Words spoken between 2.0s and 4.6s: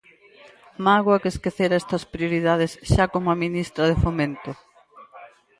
prioridades xa como ministra de Fomento.